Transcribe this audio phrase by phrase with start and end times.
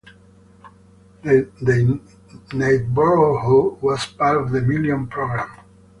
[1.21, 1.99] The
[2.55, 5.59] neighbourhood was part of the Million Programme.